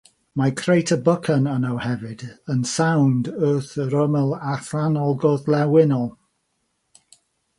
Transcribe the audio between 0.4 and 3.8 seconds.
crater bychan yno hefyd, yn sownd wrth